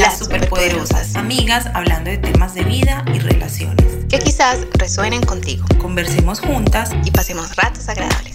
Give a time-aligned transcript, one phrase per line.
[0.00, 4.06] las superpoderosas, amigas hablando de temas de vida y relaciones.
[4.08, 5.66] Que quizás resuenen contigo.
[5.78, 8.34] Conversemos juntas y pasemos ratos agradables.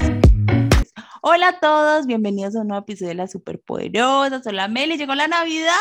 [1.23, 4.45] Hola a todos, bienvenidos a un nuevo episodio de las superpoderosas.
[4.45, 5.73] Hola Meli, llegó la Navidad.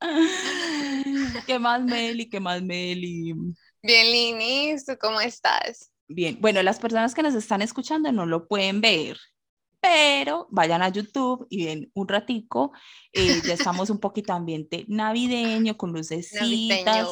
[1.46, 2.28] ¿Qué más Meli?
[2.28, 3.32] ¿Qué más Meli?
[3.80, 5.92] Bien, Linis, ¿tú cómo estás?
[6.08, 9.18] Bien, bueno, las personas que nos están escuchando no lo pueden ver,
[9.86, 12.72] pero vayan a YouTube y ven un ratico,
[13.12, 17.08] eh, ya estamos un poquito ambiente navideño, con lucecitas,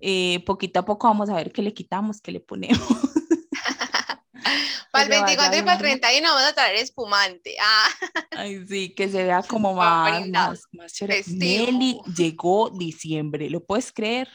[0.00, 2.78] eh, poquito a poco vamos a ver qué le quitamos, qué le ponemos.
[4.92, 7.56] para el 24 y para el 31 vamos a traer espumante.
[7.58, 7.88] Ah.
[8.32, 11.24] Ay, sí, que se vea como más, más, más chévere.
[11.26, 14.28] Nelly llegó diciembre, ¿lo puedes creer?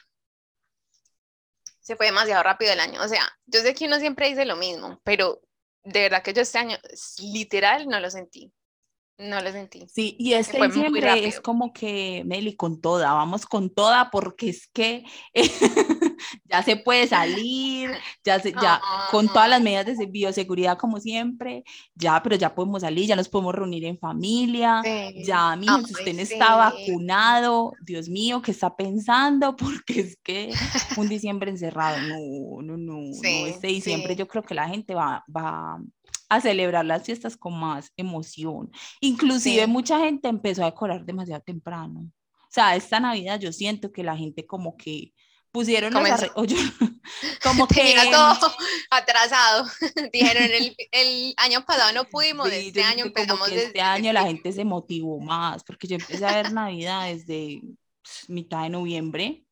[1.82, 3.00] Se fue demasiado rápido el año.
[3.04, 5.45] O sea, yo sé que uno siempre dice lo mismo, pero
[5.86, 6.78] de verdad que yo este año
[7.22, 8.52] literal no lo sentí.
[9.18, 9.88] No lo sentí.
[9.88, 14.68] Sí, y este diciembre es como que, Meli, con toda, vamos con toda, porque es
[14.68, 15.06] que
[16.46, 17.92] ya se puede salir,
[18.24, 18.80] ya, se, ya
[19.12, 21.64] con todas las medidas de bioseguridad como siempre,
[21.96, 24.82] ya, pero ya podemos salir, ya nos podemos reunir en familia,
[25.24, 29.56] ya, mi si usted no está vacunado, Dios mío, ¿qué está pensando?
[29.58, 30.52] Porque es que
[30.98, 35.24] un diciembre encerrado, no, no, no, no, este diciembre yo creo que la gente va,
[35.36, 35.80] va
[36.30, 38.72] a celebrar las fiestas con más emoción.
[39.02, 42.02] Inclusive mucha gente empezó a decorar demasiado temprano.
[42.02, 45.14] O sea, esta Navidad yo siento que la gente como que
[45.56, 46.04] pusieron los
[47.44, 48.54] como que todo
[48.90, 49.66] atrasado.
[50.12, 54.66] Dijeron el, el, año pasado no pudimos, este año empezamos Este año la gente se
[54.66, 57.62] motivó más, porque yo empecé a ver Navidad desde
[58.02, 59.46] pues, mitad de noviembre.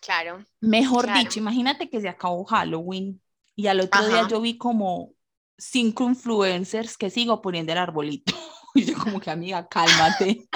[0.00, 0.44] Claro.
[0.60, 3.20] Mejor dicho, imagínate que se acabó Halloween
[3.56, 5.14] y al otro día yo vi como
[5.58, 8.32] cinco influencers que sigo poniendo el arbolito.
[8.72, 10.46] Y yo como que, amiga, cálmate.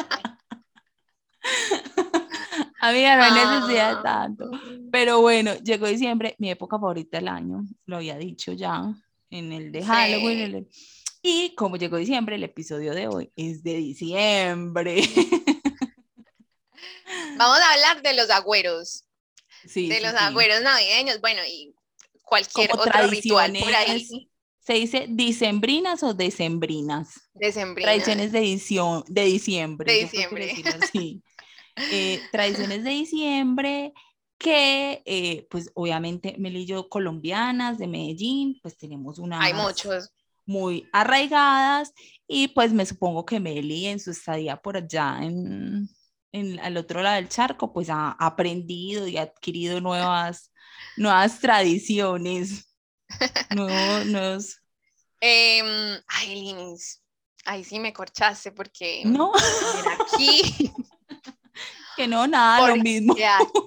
[2.80, 4.02] Amiga, no hay necesidad de ah.
[4.02, 4.50] tanto.
[4.90, 8.94] Pero bueno, llegó diciembre, mi época favorita del año, lo había dicho ya
[9.30, 10.68] en el de Halloween.
[11.22, 15.02] Y como llegó diciembre, el episodio de hoy es de diciembre.
[17.36, 19.04] Vamos a hablar de los agüeros.
[19.66, 21.20] Sí, de los agüeros navideños.
[21.20, 21.74] Bueno, y
[22.22, 24.30] cualquier otro ritual por ahí.
[24.60, 27.08] ¿Se dice dicembrinas o decembrinas?
[27.34, 27.92] Decembrinas.
[27.92, 29.92] Tradiciones de, edición, de diciembre.
[29.92, 30.54] De diciembre.
[31.76, 33.92] Eh, tradiciones de diciembre
[34.38, 39.42] que, eh, pues obviamente, Melillo colombianas de Medellín, pues tenemos una...
[39.42, 40.10] Hay muchos.
[40.46, 41.92] Muy arraigadas
[42.26, 45.88] y pues me supongo que Meli en su estadía por allá en,
[46.32, 50.50] en al otro lado del charco, pues ha aprendido y ha adquirido nuevas
[50.96, 52.74] nuevas tradiciones,
[53.54, 54.56] nuevos...
[55.20, 57.02] Eh, ay, Linis,
[57.44, 59.02] ahí sí me corchaste porque...
[59.04, 59.32] No.
[60.14, 60.72] Aquí...
[62.00, 63.14] que no, nada, lo mismo.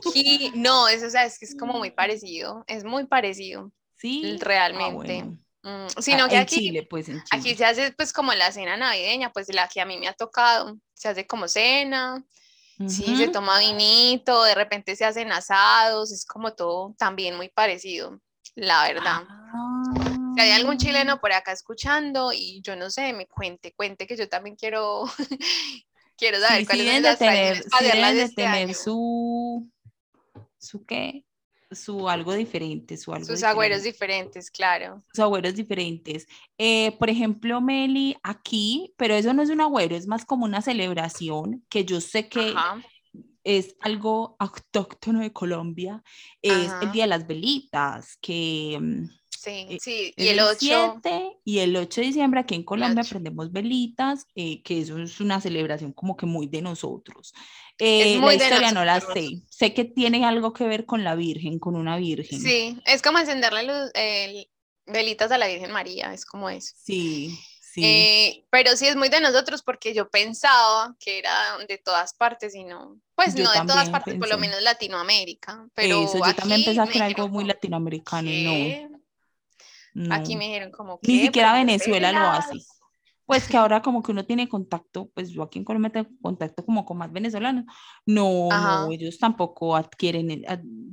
[0.07, 3.71] Aquí, no, eso o sea, es que es como muy parecido, es muy parecido.
[3.97, 4.37] Sí.
[4.39, 5.25] Realmente.
[5.63, 8.75] Ah, mm, sino ah, que aquí, Chile, pues, aquí se hace pues como la cena
[8.75, 12.23] navideña, pues la que a mí me ha tocado, se hace como cena,
[12.87, 18.19] Sí, se toma vinito, de repente se hacen asados, es como todo también muy parecido,
[18.55, 19.23] la verdad.
[20.35, 21.21] Si hay algún chileno ah.
[21.21, 25.03] por acá escuchando y yo no sé, me cuente, cuente que yo también quiero,
[26.23, 29.69] quiero saber son las tener, de este tener su,
[30.57, 31.25] su qué,
[31.71, 35.03] su algo diferente, su algo Sus agüeros diferentes, claro.
[35.13, 36.27] Sus agüeros diferentes.
[36.57, 40.61] Eh, por ejemplo, Meli, aquí, pero eso no es un agüero, es más como una
[40.61, 42.53] celebración que yo sé que
[43.43, 46.01] es algo autóctono de Colombia,
[46.41, 48.79] es el Día de las Velitas, que...
[49.43, 51.01] Sí, eh, sí, y el 8.
[51.43, 55.41] y el 8 de diciembre aquí en Colombia prendemos velitas, eh, que eso es una
[55.41, 57.33] celebración como que muy de nosotros.
[57.77, 59.41] Eh, la historia no la sé.
[59.49, 62.39] Sé que tiene algo que ver con la Virgen, con una Virgen.
[62.39, 63.91] Sí, es como encenderle luz,
[64.85, 66.73] velitas a la Virgen María, es como eso.
[66.77, 67.83] Sí, sí.
[67.83, 72.55] Eh, pero sí es muy de nosotros porque yo pensaba que era de todas partes
[72.55, 75.67] y no, pues no de todas partes, por lo menos Latinoamérica.
[75.73, 78.92] Pero eso, yo también pensaba que era algo muy latinoamericano no.
[80.11, 81.11] Aquí me dijeron como que...
[81.11, 82.57] Ni siquiera Venezuela lo hace.
[83.25, 86.65] Pues que ahora como que uno tiene contacto, pues yo aquí en Colombia tengo contacto
[86.65, 87.63] como con más venezolanos,
[88.05, 90.45] no, no ellos tampoco adquieren, e,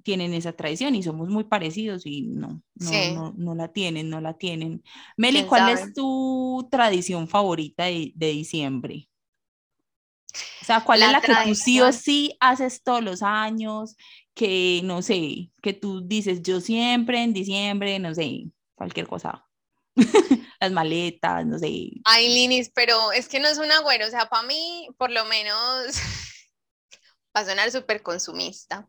[0.05, 4.35] tienen esa tradición y somos muy parecidos y no, no, no, la tienen, no la
[4.35, 4.85] tienen.
[5.17, 9.08] Meli, ¿cuál es tu tradición favorita de, diciembre?
[10.62, 13.96] O sea, ¿cuál es la que tú sí o sí haces todos los años?
[14.35, 18.44] Que no sé, que tú dices yo siempre en diciembre, no sé,
[18.81, 19.47] cualquier cosa.
[20.61, 21.91] las maletas, no sé.
[22.05, 25.27] Ay, Linis, pero es que no es un agüero, o sea, para mí, por lo
[25.27, 25.59] menos,
[27.37, 28.88] va a sonar súper consumista,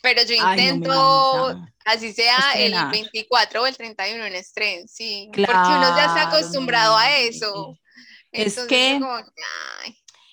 [0.00, 5.96] pero yo intento, así sea el 24 o el 31 en estreno, sí, porque uno
[5.96, 7.76] ya está acostumbrado a eso.
[8.30, 9.00] Es que...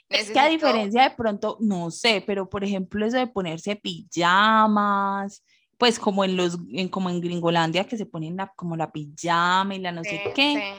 [0.10, 5.44] es que a diferencia de pronto, no sé, pero por ejemplo eso de ponerse pijamas,
[5.84, 9.76] pues como en los, en, como en Gringolandia que se ponen la, como la pijama
[9.76, 10.76] y la no sé qué.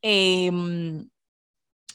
[0.00, 1.10] Em,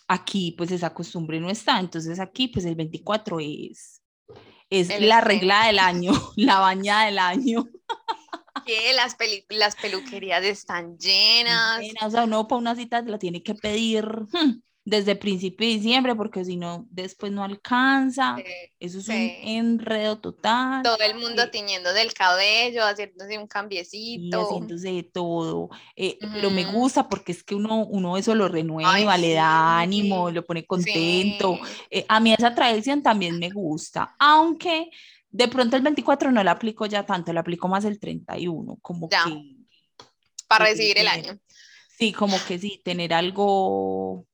[0.10, 4.02] aquí pues esa costumbre no está, entonces aquí pues el 24 es,
[4.70, 7.66] es la regla del año, la baña del año.
[8.66, 9.16] Que las,
[9.48, 11.80] las peluquerías están llenas.
[12.02, 14.04] O sea, uno para una cita la tiene que pedir.
[14.04, 18.38] Hmm, desde principio de diciembre, porque si no, después no alcanza.
[18.80, 20.82] Eso es un enredo total.
[20.82, 24.42] Todo el mundo eh, tiñendo del cabello, haciéndose un cambiecito.
[24.42, 25.70] haciéndose de todo.
[25.96, 30.32] Eh, pero me gusta porque es que uno, uno eso lo renueva, le da ánimo,
[30.32, 31.60] lo pone contento.
[31.92, 34.90] Eh, a mí esa tradición también me gusta, aunque
[35.30, 39.08] de pronto el 24 no la aplico ya tanto, la aplico más el 31, como
[39.08, 39.18] que...
[40.48, 41.40] Para recibir el año.
[42.00, 44.26] Sí, como que sí, tener algo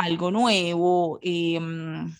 [0.00, 1.18] algo nuevo.
[1.22, 2.14] Em,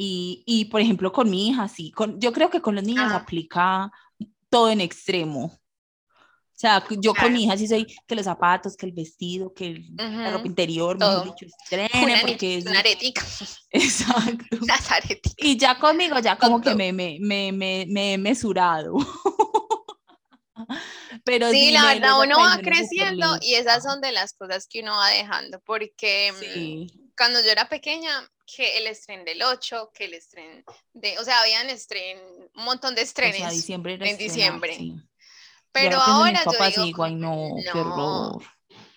[0.00, 3.16] y, por ejemplo, con mi hija, sí, con, yo creo que con los niños ah.
[3.16, 3.90] aplica
[4.48, 5.58] todo en extremo.
[6.58, 9.66] O sea, yo con mi hija sí soy que los zapatos, que el vestido, que
[9.66, 11.22] el, la ropa interior, todo.
[11.22, 12.66] dicho, estrene, porque es...
[12.66, 13.24] Una aretica.
[13.70, 14.58] Exacto.
[15.36, 18.96] Y ya conmigo, ya como que me, me, me, me, he mesurado.
[21.28, 24.96] Pero sí, la verdad, uno va creciendo y esas son de las cosas que uno
[24.96, 28.10] va dejando, porque mm, cuando yo era pequeña,
[28.46, 30.62] que el estreno del 8, que el estreno
[30.94, 32.22] de, o sea, habían estreno,
[32.56, 34.78] un montón de estrenes en diciembre.
[35.70, 38.38] Pero ahora yo digo, no, no,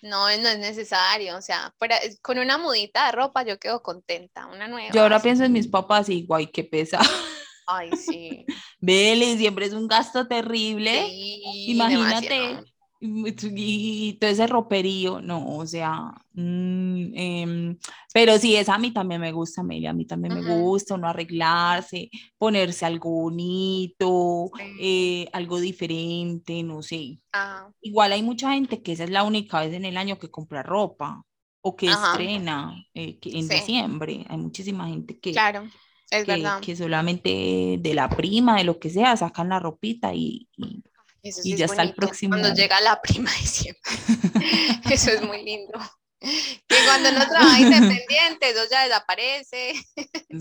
[0.00, 1.74] no, es necesario, o sea,
[2.22, 4.90] con una mudita de ropa yo quedo contenta, una nueva.
[4.94, 6.98] Yo ahora pienso en mis papás y guay, qué pesa.
[7.66, 8.44] Ay, sí.
[8.80, 11.06] Vele, siempre es un gasto terrible.
[11.66, 12.64] Imagínate.
[13.04, 17.78] Y, todo ese roperío, no, o sea, mm, em,
[18.14, 21.08] pero sí, esa a mí también me gusta, Amelia, a mí también me gusta, uno
[21.08, 27.18] arreglarse, ponerse algo bonito, eh, algo diferente, no sé.
[27.80, 30.62] Igual hay mucha gente que esa es la única vez en el año que compra
[30.62, 31.24] ropa
[31.60, 35.32] o que estrena eh, en diciembre, hay muchísima gente que...
[35.32, 35.68] Claro
[36.12, 36.60] es que, verdad.
[36.60, 40.46] que solamente de la prima, de lo que sea, sacan la ropita y,
[41.22, 42.32] y, ya está el próximo.
[42.32, 43.92] Cuando llega la prima de siempre.
[44.90, 45.78] eso es muy lindo.
[46.20, 49.72] Que cuando no trabaja independiente, eso ya desaparece.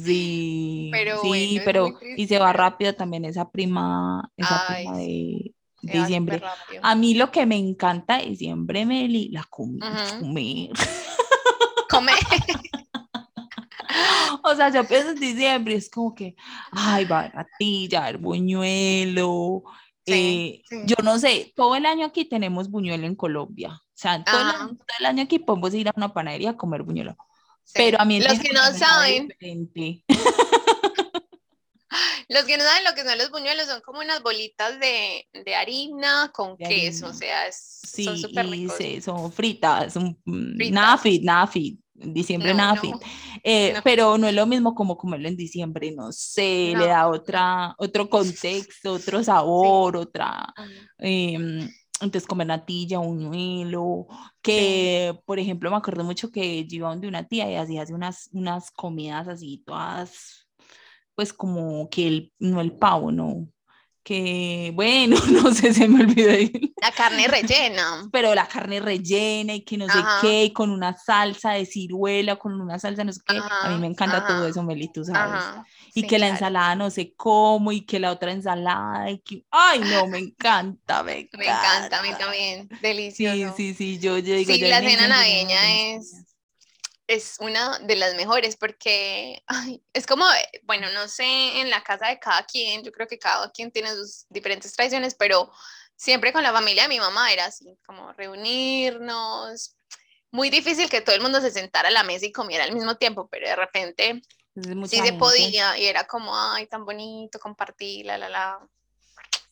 [0.04, 6.44] Sí, pero sí, pero y se va rápido también esa prima, esa prima de diciembre.
[6.84, 10.70] A mí lo que me encanta diciembre, Meli, la comida, comer.
[11.90, 12.16] Comer.
[14.44, 16.36] o sea, yo pienso en diciembre, es como que,
[16.72, 19.64] ay, baratilla, el buñuelo.
[20.06, 23.70] Eh, yo no sé, todo el año aquí tenemos buñuelo en Colombia.
[23.70, 27.16] O sea, todo, el, año aquí podemos ir a una panadería a comer buñuelo.
[27.74, 29.34] Pero a mí los que no saben.
[32.30, 35.54] Los que no saben lo que son los buñuelos son como unas bolitas de, de
[35.54, 38.78] harina con queso, o sea, son súper ricos.
[38.78, 42.80] Sí, son fritas, son, mm, nada fit, nada fit diciembre nada
[43.44, 47.76] eh, pero no es lo mismo como comerlo en diciembre, no sé, le da otra,
[47.78, 50.54] otro contexto, otro sabor, otra...
[50.98, 51.68] Em,
[52.02, 54.08] entonces comer natilla, un hilo,
[54.42, 58.30] que por ejemplo me acuerdo mucho que yo iba donde una tía y hacía unas,
[58.34, 60.48] unas comidas así todas,
[61.14, 63.48] pues como que el, no el pavo, no,
[64.04, 66.32] que, bueno, no sé, se me olvidó.
[66.82, 68.10] La carne rellena.
[68.12, 72.36] Pero la carne rellena y que no sé qué, y con una salsa de ciruela,
[72.38, 73.38] con una salsa no sé qué.
[73.38, 75.44] a mí me encanta todo eso, Meli, tú sabes.
[75.94, 79.80] y que la ensalada no sé cómo, y que la otra ensalada, y que, ay,
[79.80, 81.32] no, me encanta, me encanta.
[81.42, 83.56] Me encanta, a mí también, delicioso.
[83.56, 84.54] Sí, sí, sí, yo, yo digo.
[84.54, 86.31] Sí, la cena navideña es
[87.12, 89.44] es una de las mejores porque
[89.94, 93.20] es como, eh, bueno, no sé, en la casa de cada quien, yo creo que
[93.20, 95.52] cada quien tiene sus diferentes tradiciones, pero
[95.96, 99.76] siempre con la familia de mi mamá era así, como reunirnos.
[100.32, 102.96] Muy difícil que todo el mundo se sentara a la mesa y comiera al mismo
[102.96, 104.22] tiempo, pero de repente
[104.88, 108.70] sí se podía y era como, ay, tan bonito compartir, la, la, la.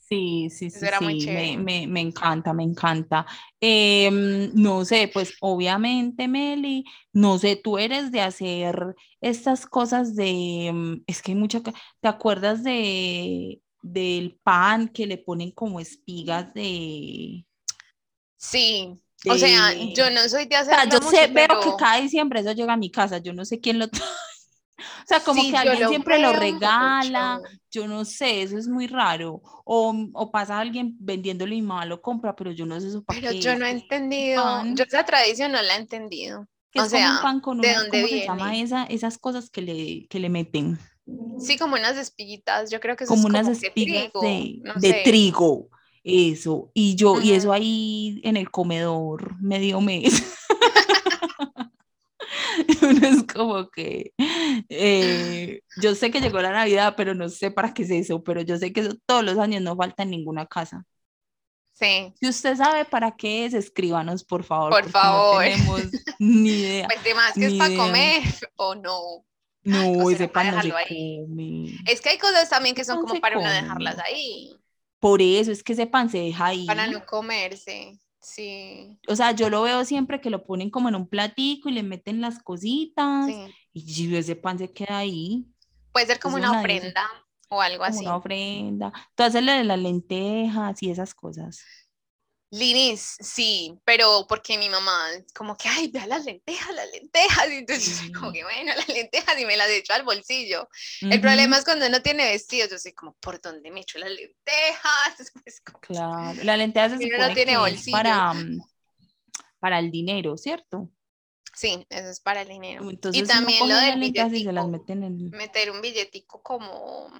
[0.10, 0.88] Sí, sí, sí,
[1.20, 3.28] sí, me, me, encanta, me encanta.
[3.62, 10.72] Em, no sé, pues obviamente, Meli, no sé, tú eres de hacer estas cosas de,
[10.74, 16.56] mm, es que hay mucha, ¿te acuerdas de, del pan que le ponen como espigas
[16.56, 17.46] de...
[18.36, 19.00] Sí,
[19.30, 20.74] O sea, yo no soy de hacer.
[20.74, 23.46] O sea, yo sé, veo que cada diciembre eso llega a mi casa, yo no
[23.46, 23.86] sé quién lo
[24.80, 27.40] O sea, como que alguien siempre lo regala,
[27.72, 29.42] yo no sé, eso es muy raro.
[29.66, 33.20] O, o pasa alguien vendiéndolo y mal lo compra, pero yo no sé eso para
[33.20, 36.48] Pero yo no he entendido, yo esa tradición no la he entendido.
[36.76, 40.08] o sea, un pan con ¿de dónde ¿cómo se llama esa, esas cosas que le,
[40.08, 40.80] que le meten?
[41.40, 45.70] Sí, como unas espiguitas, yo creo que eso como es unas espigas de, de, trigo,
[46.04, 46.72] eso.
[46.74, 50.38] Y yo, y eso ahí en el comedor medio mes.
[52.82, 54.14] uno es como que
[54.70, 58.42] eh, yo sé que llegó la Navidad, pero no sé para qué es eso, pero
[58.42, 60.86] yo sé que eso todos los años no falta en ninguna casa.
[61.74, 62.14] Sí.
[62.20, 64.72] Si usted sabe para qué es, escríbanos, por favor.
[64.72, 65.46] Por favor.
[65.46, 65.82] No tenemos
[66.20, 66.88] ni idea.
[66.88, 68.24] Pues más que es para comer
[68.58, 69.26] o no.
[69.64, 71.78] No, ese pan no se come.
[71.88, 74.56] Es que hay cosas también que son como para uno dejarlas ahí.
[75.00, 76.66] Por eso es que ese pan se deja ahí.
[76.66, 77.98] Para no comerse.
[78.22, 78.98] Sí.
[79.08, 81.84] O sea, yo lo veo siempre que lo ponen como en un platico y le
[81.84, 83.30] meten las cositas
[83.74, 85.46] y ese pan se queda ahí.
[85.92, 87.06] Puede ser como una ofrenda
[87.50, 88.06] o algo así.
[88.06, 88.94] Una ofrenda.
[89.16, 91.64] Tú haces lo de las lentejas y esas cosas.
[92.52, 97.58] Linis, sí, pero porque mi mamá, como que, ay, vea las lentejas, las lentejas, y
[97.58, 100.68] entonces yo como que, bueno, las lentejas y me las echo al bolsillo.
[101.02, 104.10] El problema es cuando no tiene vestido, yo sé como, ¿por dónde me echo las
[104.10, 105.32] lentejas?
[105.82, 107.96] claro, la lenteja se no tiene bolsillo.
[107.96, 108.60] para, mm,
[109.60, 110.90] para el dinero, ¿cierto?
[111.54, 112.90] Sí, eso es para el dinero.
[112.90, 115.30] y también lo del billetico, las meten en...
[115.30, 117.12] meter un billetico como,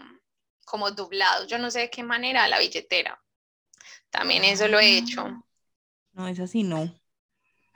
[0.66, 3.22] como doblado, yo no sé de qué manera, la billetera
[4.10, 5.22] también eso lo he hecho.
[5.22, 5.44] Ah,
[6.14, 6.94] no, es así, no.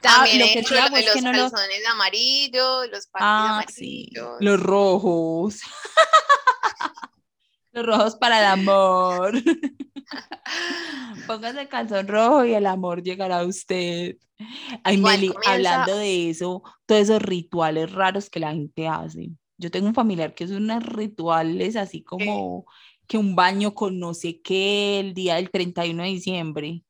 [0.02, 4.38] También ah, he hecho lo de los calzones amarillos, los ah, amarillos.
[4.40, 5.62] Los rojos.
[7.72, 9.34] los rojos para el amor.
[11.28, 14.18] Póngase calzón rojo y el amor llegará a usted.
[14.84, 19.32] Ay, Meli, hablando de eso, todos esos rituales raros que la gente hace.
[19.58, 22.66] Yo tengo un familiar que es unos rituales así como
[23.08, 26.84] que un baño con no sé qué el día del 31 de diciembre.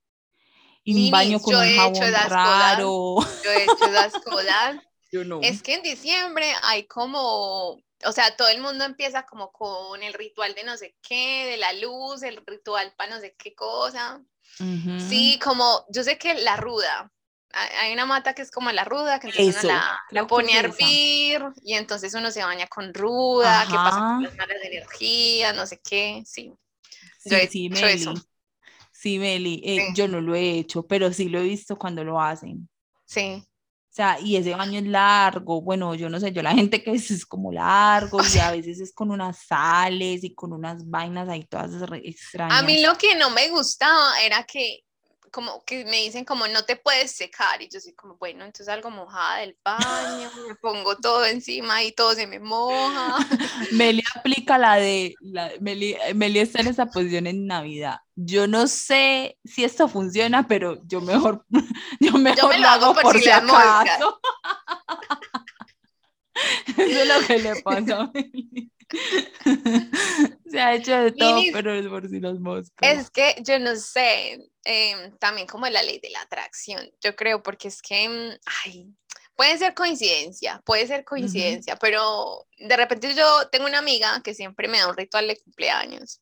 [0.83, 3.17] Y un baño con un jabón raro.
[3.43, 4.77] yo he hecho las cosas.
[5.11, 5.39] yo no.
[5.41, 10.13] Es que en diciembre hay como, o sea, todo el mundo empieza como con el
[10.13, 14.21] ritual de no sé qué, de la luz, el ritual para no sé qué cosa.
[15.09, 17.11] Sí, como yo sé que la ruda,
[17.53, 19.73] hay una mata que es como la ruda, que entonces uno
[20.11, 24.35] la, pone a hervir y entonces uno se baña con ruda, que pasa con las
[24.35, 26.51] malas de energía, no sé qué, sí.
[27.19, 28.05] Sí, sí, Meli.
[28.91, 32.19] Sí, Meli, eh, yo no lo he hecho, pero sí lo he visto cuando lo
[32.19, 32.67] hacen.
[33.05, 33.43] Sí.
[33.45, 36.91] O sea, y ese baño es largo, bueno, yo no sé, yo la gente que
[36.91, 41.29] es, es como largo y a veces es con unas sales y con unas vainas
[41.29, 41.71] ahí todas
[42.03, 42.59] extrañas.
[42.59, 44.83] A mí lo que no me gustaba era que
[45.33, 48.69] como que me dicen como no te puedes secar y yo soy como bueno entonces
[48.69, 53.17] algo mojada del baño me pongo todo encima y todo se me moja
[53.71, 57.97] Meli aplica la de la, Meli, Meli está en esa posición en Navidad.
[58.15, 61.43] Yo no sé si esto funciona pero yo mejor
[61.99, 64.19] yo mejor lo, hago por, si, acaso
[66.67, 68.11] eso es lo que le pasa a
[70.49, 72.97] Se ha hecho de todo, pero es por si los moscas.
[72.97, 77.41] Es que yo no sé, em, también como la ley de la atracción, yo creo,
[77.41, 78.87] porque es que, em, ay,
[79.35, 84.67] puede ser coincidencia, puede ser coincidencia, pero de repente yo tengo una amiga que siempre
[84.67, 86.21] me da un ritual de cumpleaños.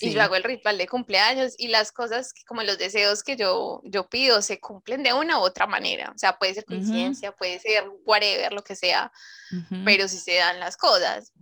[0.00, 3.80] Y yo hago el ritual de cumpleaños y las cosas, como los deseos que yo,
[3.84, 6.12] yo pido, se cumplen de una u otra manera.
[6.14, 9.10] O sea, puede ser coincidencia, puede ser whatever, lo que sea,
[9.84, 11.32] pero si se dan las cosas.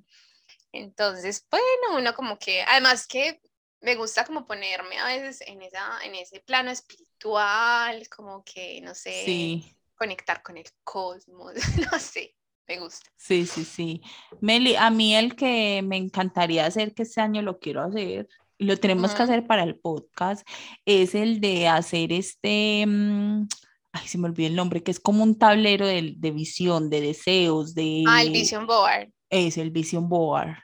[0.73, 3.41] Entonces, bueno, uno como que, además que
[3.81, 8.95] me gusta como ponerme a veces en, esa, en ese plano espiritual, como que, no
[8.95, 9.63] sé,
[9.95, 11.55] conectar con el cosmos,
[11.93, 12.35] no sé,
[12.67, 13.11] me gusta.
[13.17, 14.03] Sí, sí, sí.
[14.41, 18.77] Meli, a mí el que me encantaría hacer, que este año lo quiero hacer, lo
[18.77, 20.47] tenemos que hacer para el podcast,
[20.85, 23.47] es el de hacer este, mm,
[23.93, 27.01] ay, se me olvidó el nombre, que es como un tablero de, de visión, de
[27.01, 28.05] deseos, de...
[28.07, 29.11] Ah, el Vision Board.
[29.31, 30.57] Es el Vision Board.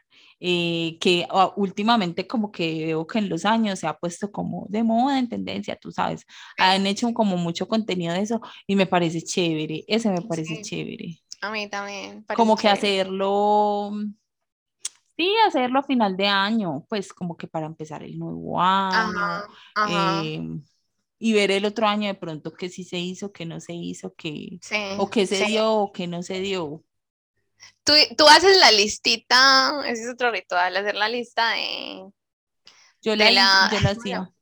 [0.43, 4.65] Eh, que ah, últimamente como que veo que en los años se ha puesto como
[4.71, 6.25] de moda, en tendencia, tú sabes,
[6.57, 11.19] han hecho como mucho contenido de eso y me parece chévere, ese me parece chévere.
[11.43, 12.25] A mí también.
[12.35, 13.93] Como que hacerlo,
[15.21, 19.45] sí, hacerlo a final de año, pues como que para empezar el nuevo año.
[19.87, 20.65] Em,
[21.19, 24.15] y ver el otro año de pronto que sí se hizo, que no se hizo,
[24.15, 24.59] que,
[24.97, 26.83] o que se dio o que no se dio.
[27.85, 32.11] Tú, tú, haces la listita, ese es otro ritual, hacer la lista de...
[33.03, 34.33] Yo, la, yo la hacía.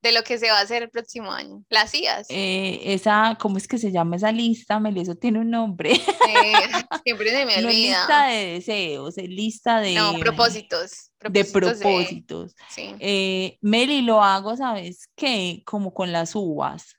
[0.00, 1.64] De lo que se va a hacer el próximo año.
[1.68, 2.26] ¿Las hacías?
[2.30, 4.78] Eh, esa, ¿cómo es que se llama esa lista?
[4.78, 5.90] Meli, eso tiene un nombre.
[7.04, 7.98] siempre se me olvida.
[7.98, 9.94] lista de deseos, lista de...
[9.94, 11.10] No, propósitos.
[11.28, 12.54] de propósitos.
[12.68, 12.94] Sí.
[13.00, 15.62] Eh, Meli, lo hago, ¿sabes qué?
[15.64, 16.96] Como con las uvas.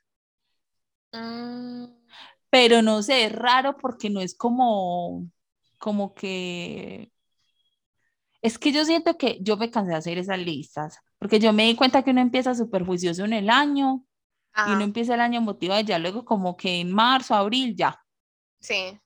[1.12, 1.86] Mm.
[2.50, 5.26] Pero no sé, es raro porque no es como,
[5.78, 7.10] como que...
[8.42, 11.66] Es que yo siento que yo me cansé de hacer esas listas porque yo me
[11.66, 14.04] di cuenta que uno empieza súper juicioso en el año
[14.66, 18.02] y uno empieza el año motivado y ya luego como que en marzo, abril, ya.
[18.58, 18.98] Sí,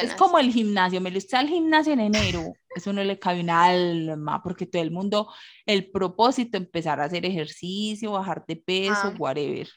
[0.00, 3.40] Es como el gimnasio, me lo está al gimnasio en enero, eso no le cabe
[3.40, 5.30] una alma, porque todo el mundo,
[5.66, 9.14] el propósito, empezar a hacer ejercicio, bajar de peso, ah.
[9.18, 9.68] whatever.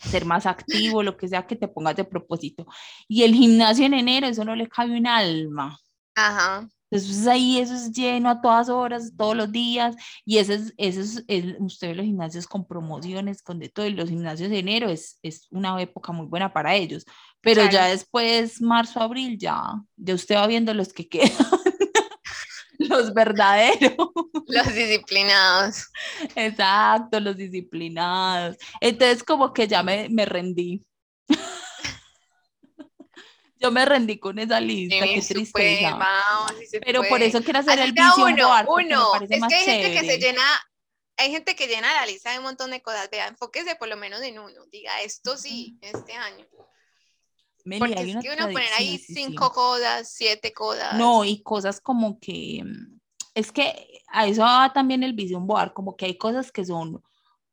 [0.00, 2.66] Ser más activo, lo que sea que te pongas de propósito.
[3.08, 5.78] Y el gimnasio en enero, eso no le cabe un alma.
[6.14, 6.68] Ajá.
[6.90, 11.24] Entonces ahí eso es lleno a todas horas, todos los días, y ese es, ese
[11.26, 14.88] es, usted ve los gimnasios con promociones, con de todo, y los gimnasios de enero
[14.88, 17.04] es, es una época muy buena para ellos,
[17.40, 19.60] pero ya después, marzo, abril, ya,
[19.96, 21.30] ya usted va viendo los que quedan,
[22.78, 23.96] los verdaderos.
[24.46, 25.86] Los disciplinados.
[26.36, 28.56] Exacto, los disciplinados.
[28.80, 30.84] Entonces como que ya me, me rendí.
[33.58, 35.98] Yo me rendí con esa lista, qué tristeza.
[36.84, 39.12] Pero por eso quiero hacer el vision uno, uno.
[39.20, 40.42] es que hay gente que se llena,
[41.16, 43.08] hay gente que llena la lista de un montón de cosas.
[43.10, 44.66] Vea, enfóquese por lo menos en uno.
[44.70, 46.46] Diga, esto sí, este año.
[47.78, 50.94] Porque es que uno poner ahí cinco cosas, siete cosas.
[50.94, 52.62] No, y cosas como que,
[53.34, 57.02] es que a eso va también el vision board, como que hay cosas que son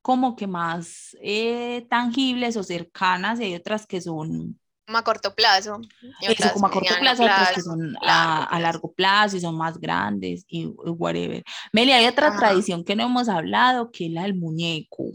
[0.04, 5.34] como que más eh, tangibles o cercanas y hay otras que son como a corto
[5.34, 5.80] plazo.
[6.22, 10.46] Eso, como a corto plazo, otras que son a, largo plazo y son más grandes
[10.48, 11.44] y, whatever.
[11.72, 15.12] Meli, hay otra tradición que no hemos hablado, que es la del muñeco.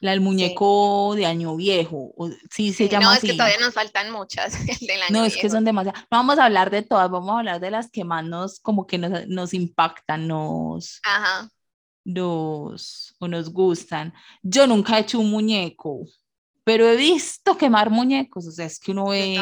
[0.00, 2.12] La del muñeco de año viejo,
[2.50, 4.54] sí se llama No, es que todavía nos faltan muchas
[5.10, 6.02] No, es que son demasiadas.
[6.10, 8.86] No vamos a hablar de todas, vamos a hablar de las que más nos, como
[8.86, 11.00] que nos, nos impactan, nos...
[11.04, 11.48] Ajá.
[12.04, 14.12] Nos, o nos gustan.
[14.42, 16.04] Yo nunca he hecho un muñeco
[16.64, 19.36] pero he visto quemar muñecos, o sea, es que uno ve,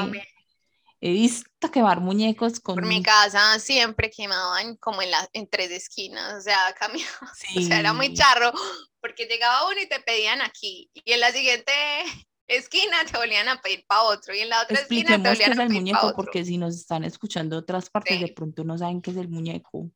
[1.00, 2.74] he visto quemar muñecos con...
[2.74, 7.60] Por mi casa siempre quemaban como en, la, en tres esquinas, o sea, cambiaba, o
[7.60, 8.52] sea, era muy charro,
[9.00, 11.72] porque llegaba uno y te pedían aquí, y en la siguiente
[12.46, 15.50] esquina te volvían a pedir para otro, y en la otra esquina te volvían qué
[15.50, 19.02] es el muñeco, porque si nos están escuchando de otras partes, de pronto no saben
[19.02, 19.90] qué es el muñeco.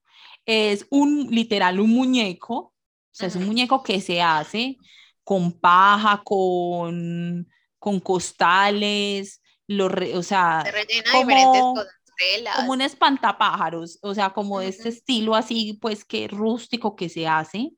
[0.47, 2.75] Es un, literal, un muñeco, o
[3.17, 4.77] sea, es un muñeco que se hace
[5.25, 10.65] con paja, con, con costales, lo o sea,
[11.11, 11.75] como,
[12.57, 17.27] como un espantapájaros, o sea, como de este estilo así, pues que rústico que se
[17.27, 17.71] hace.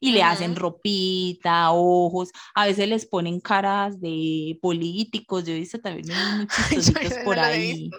[0.00, 5.80] Y le hacen ropita, ojos, a veces les ponen caras de políticos, yo he visto
[5.80, 6.56] también muchos
[7.24, 7.90] por ahí,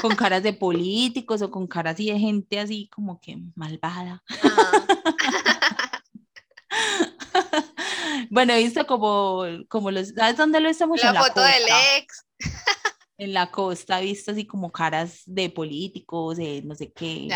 [0.00, 4.22] con caras de políticos o con caras así de gente así como que malvada.
[8.30, 11.12] bueno, he visto como, como los, ¿sabes dónde lo visto mucho?
[11.12, 11.64] La, foto del
[11.96, 12.26] ex.
[13.18, 17.28] En la costa he visto así como caras de políticos, de no sé qué,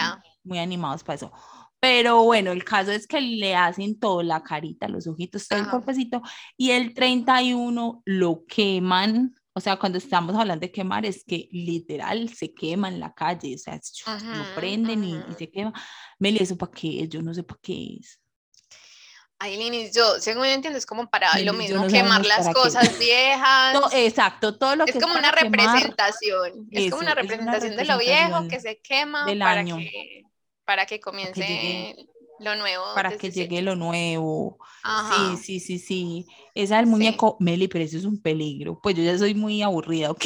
[0.43, 1.33] muy animados para eso.
[1.79, 5.69] Pero bueno, el caso es que le hacen todo, la carita, los ojitos, todo el
[5.69, 6.23] cuerpecito,
[6.57, 9.35] y el 31 lo queman.
[9.53, 13.55] O sea, cuando estamos hablando de quemar, es que literal se quema en la calle,
[13.55, 15.73] o sea, lo prenden y, y, se quema.
[16.19, 17.09] Meli, ¿eso para qué es?
[17.09, 18.21] Yo no sé para qué es.
[19.39, 23.75] Ay, Linis, yo, según yo entiendo, es como para lo mismo, quemar las cosas viejas.
[23.75, 26.69] No, exacto, todo lo es que como una representación.
[26.71, 30.25] es como una representación de lo viejo que se quema para, Que,
[30.65, 31.97] para que comience
[32.39, 32.85] lo nuevo.
[32.95, 34.59] Para que llegue lo nuevo.
[35.11, 36.27] Sí, sí, sí, sí.
[36.55, 38.81] Esa del muñeco, Meli, pero eso es un peligro.
[38.83, 40.25] Pues yo ya soy muy aburrida, ¿ok?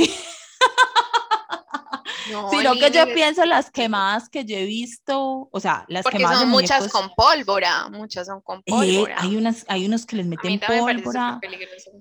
[2.31, 6.19] No, sino que yo pienso las quemadas que yo he visto, o sea, las Porque
[6.19, 9.17] quemadas son muchas con pólvora, muchas son con eh, pólvora.
[9.19, 11.41] hay, unas, hay unos que les meten pólvora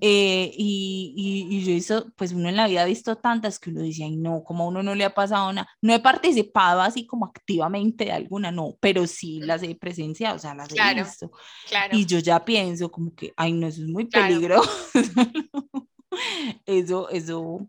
[0.00, 3.70] eh, y, y, y, yo hizo, pues uno en la vida ha visto tantas que
[3.70, 6.80] uno dice, ay no, como a uno no le ha pasado nada, no he participado
[6.80, 10.94] así como activamente de alguna, no, pero sí las he presenciado, o sea, las he
[10.94, 11.30] visto.
[11.68, 11.96] Claro.
[11.96, 14.70] Y yo ya pienso como que, ay no, eso es muy peligroso.
[16.66, 17.68] eso, eso,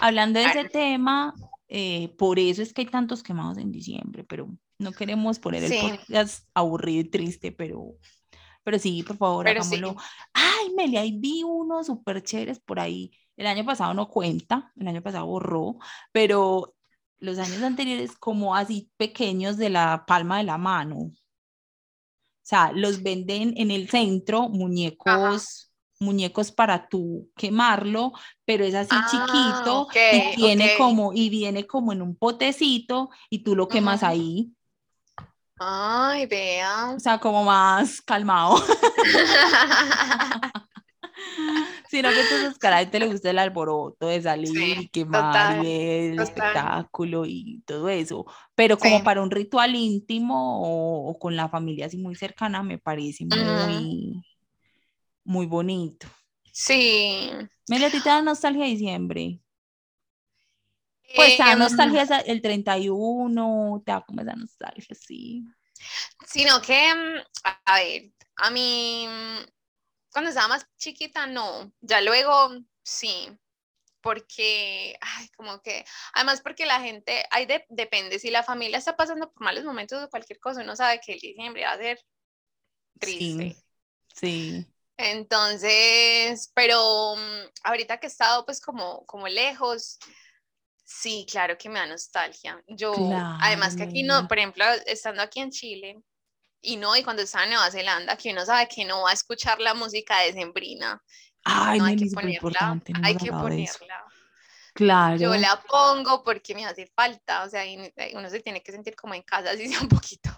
[0.00, 1.34] hablando de ese tema,
[1.74, 4.46] eh, por eso es que hay tantos quemados en diciembre, pero
[4.78, 7.94] no queremos poner el podcast aburrido y triste, pero,
[8.62, 9.96] pero sí, por favor, hagámoslo.
[10.34, 13.10] Ay, Meli, ahí vi unos súper chéveres por ahí.
[13.38, 15.78] El año pasado no cuenta, el año pasado borró,
[16.12, 16.74] pero
[17.20, 20.98] los años anteriores como así pequeños de la palma de la mano.
[20.98, 21.12] O
[22.42, 25.71] sea, los venden en el centro, muñecos.
[26.02, 28.12] Muñecos para tú quemarlo,
[28.44, 33.42] pero es así ah, chiquito y tiene como y viene como en un potecito y
[33.42, 34.52] tú lo quemas ahí.
[35.58, 36.92] Ay, vea.
[36.96, 38.56] O sea, como más calmado.
[41.88, 46.20] Sino que entonces a te le gusta el alboroto de salir y quemar y el
[46.20, 48.26] espectáculo y todo eso.
[48.54, 53.26] Pero como para un ritual íntimo o, con la familia así muy cercana, me parece
[53.26, 54.22] muy,
[55.24, 56.06] muy bonito.
[56.52, 57.30] Sí.
[57.68, 59.40] Meli, ¿a ti te da nostalgia de diciembre?
[61.14, 65.44] Pues te da em, nostalgia el 31, te da como esa nostalgia, sí.
[66.26, 69.06] Sino que, em, a ver, a mí
[70.12, 71.72] cuando estaba más chiquita, no.
[71.80, 72.50] Ya luego,
[72.84, 73.28] sí.
[74.00, 79.32] Porque, ay, como que, además porque la gente, hay depende, si la familia está pasando
[79.32, 81.98] por malos momentos o cualquier cosa, uno sabe que el diciembre va a ser
[82.98, 83.56] triste.
[84.14, 84.66] Sí.
[84.96, 89.98] Entonces, pero mm, ahorita que he estado pues como, como lejos,
[90.84, 92.62] sí, claro que me da nostalgia.
[92.68, 92.94] Yo,
[93.40, 96.02] además que aquí no, por ejemplo, estando aquí en Chile,
[96.64, 99.14] y no, y cuando estaba en Nueva Zelanda, que uno sabe que no va a
[99.14, 101.02] escuchar la música de Sembrina.
[101.44, 104.04] Ay, no, hay que ponerla, hay que ponerla.
[104.74, 105.16] Claro.
[105.16, 107.64] Yo la pongo porque me hace falta, o sea,
[108.14, 110.30] uno se tiene que sentir como en casa, así sea un poquito.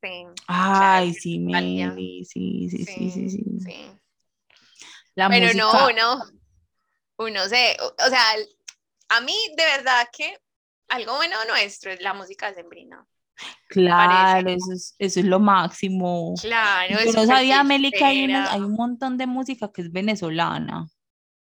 [0.00, 3.90] Sí, Ay, sí, Meli, sí, sí, sí, sí, sí.
[5.16, 6.24] La Pero no, uno,
[7.16, 8.22] uno se, o sea,
[9.08, 10.38] a mí de verdad que
[10.88, 13.04] algo bueno nuestro es la música de Sembrina.
[13.68, 16.34] Claro, eso es, eso es lo máximo.
[16.40, 20.88] Claro, Yo no sabía, Meli, que hay, hay, un montón de música que es venezolana.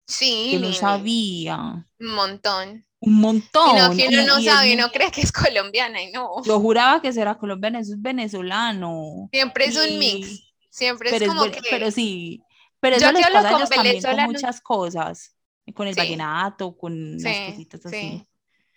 [0.07, 0.51] Sí.
[0.53, 1.85] Yo no sabía.
[1.99, 2.85] Un montón.
[3.01, 3.77] Un montón.
[3.77, 6.43] Sino que uno no sabe, uno cree que es colombiana y no.
[6.43, 9.29] Yo juraba que era colombiana, eso es venezolano.
[9.31, 10.53] Siempre es un mix.
[10.69, 11.61] Siempre es como que.
[11.69, 12.41] Pero sí.
[12.79, 15.35] Pero eso les pasa ellos también con muchas cosas.
[15.73, 18.25] Con el vallenato, con las cositas así.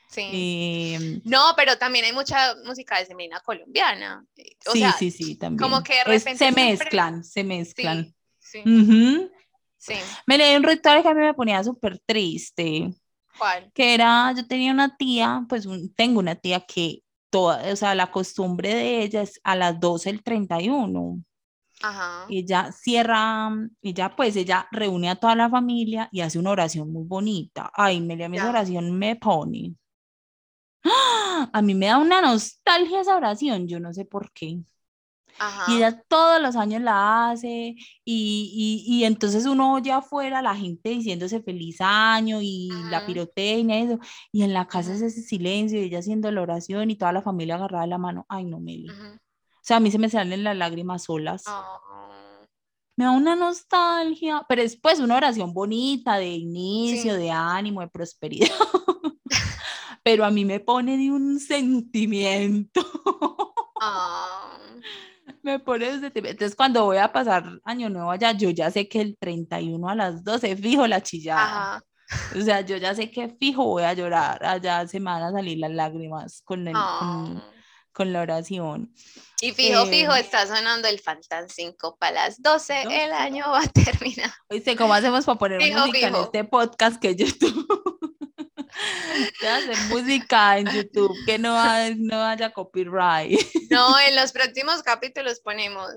[0.08, 0.92] Sí.
[0.94, 4.22] Em, no, pero también hay mucha música de semina colombiana.
[4.70, 5.58] sí, sí, sí, también.
[5.58, 8.14] Como que de repente se mezclan, se mezclan.
[8.38, 8.62] Sí.
[9.78, 9.94] sí.
[10.26, 12.90] Me leí un ritual que a mí me ponía súper triste.
[13.38, 13.70] ¿Cuál?
[13.72, 15.66] Que era, yo tenía una tía, pues
[15.96, 20.10] tengo una tía que toda, o sea, la costumbre de ella es a las 12
[20.10, 21.22] el 31.
[21.82, 22.26] Ajá.
[22.28, 27.04] Ella cierra, ella pues ella reúne a toda la familia y hace una oración muy
[27.04, 27.70] bonita.
[27.74, 29.74] Ay, me mi oración me pone.
[31.52, 34.62] A mí me da una nostalgia esa oración, yo no sé por qué.
[35.68, 40.90] Y ella todos los años la hace y, y, entonces uno oye afuera la gente
[40.90, 43.98] diciéndose feliz año y la pirotecnia y eso,
[44.30, 47.22] y en la casa es ese silencio y ella haciendo la oración y toda la
[47.22, 48.88] familia agarrada de la mano, ay no, Meli.
[48.90, 51.44] O sea, a mí se me salen las lágrimas solas.
[51.46, 51.78] Ah.
[52.96, 57.88] Me da una nostalgia, pero es pues una oración bonita de inicio, de ánimo, de
[57.88, 58.48] prosperidad.
[60.02, 62.82] pero a mí me pone de un sentimiento.
[65.42, 65.50] Ah.
[65.50, 66.12] Me pone de.
[66.14, 69.94] Entonces, cuando voy a pasar Año Nuevo allá, yo ya sé que el 31 a
[69.94, 71.82] las 12 fijo la chillada.
[72.36, 74.44] O sea, yo ya sé que fijo voy a llorar.
[74.44, 78.04] Allá se me van a salir las lágrimas con, el, con, ah.
[78.04, 78.92] la oración.
[79.40, 83.62] Y fijo, fijo, eh, está sonando el Fantan 5 para las 12, el año va
[83.62, 84.30] a terminar.
[84.48, 88.18] Oíste, ¿cómo hacemos para poner música en este podcast que YouTube?
[89.48, 91.56] hacer música en YouTube, que no,
[91.96, 93.38] no haya copyright.
[93.70, 95.90] No, en los próximos capítulos ponemos.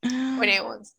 [0.00, 0.94] Ponemos.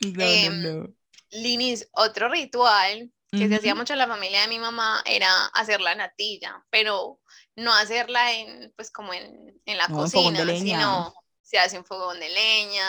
[0.00, 0.94] Em,
[1.30, 5.80] Linis, otro ritual que se hacía mucho en la familia de mi mamá era hacer
[5.80, 7.20] la natilla, pero
[7.56, 12.28] no hacerla en, pues como en, en la cocina, sino se hace un fogón de
[12.28, 12.88] leña.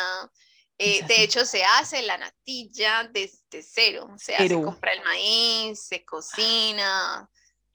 [0.78, 4.10] Eh, de hecho, se hace la natilla desde cero.
[4.18, 7.30] Se hace, compra el maíz, se cocina,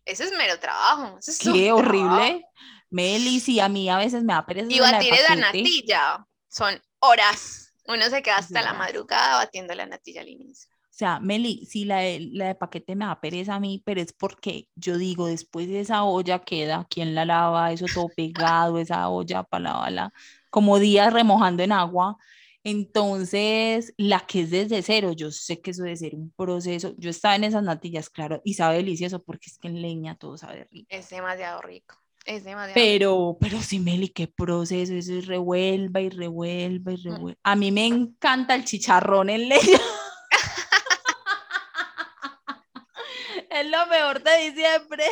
[0.04, 1.18] eso es mero trabajo.
[1.40, 2.44] Qué horrible.
[2.90, 4.66] Meli, sí, a mí a veces me da pereza.
[4.68, 7.72] Y batir la natilla son horas.
[7.86, 10.70] Uno se queda hasta la madrugada batiendo la natilla al inicio.
[10.82, 14.00] O sea, Meli, sí, la de, la de paquete me da pereza a mí, pero
[14.00, 17.72] es porque yo digo, después de esa olla queda, ¿quién la lava?
[17.72, 20.12] Eso todo pegado, esa olla para lavarla,
[20.50, 22.18] como días remojando en agua.
[22.62, 26.94] Entonces, la que es desde cero, yo sé que eso debe ser un proceso.
[26.98, 30.36] Yo estaba en esas natillas, claro, y sabe delicioso porque es que en leña todo
[30.36, 30.86] sabe rico.
[30.90, 31.96] Es demasiado rico.
[32.26, 37.02] Es demasiado pero, pero sí, Meli, qué proceso, eso es revuelva y revuelva y mm.
[37.02, 37.40] revuelva.
[37.42, 39.62] A mí me encanta el chicharrón en leña.
[43.50, 45.04] es lo mejor de diciembre.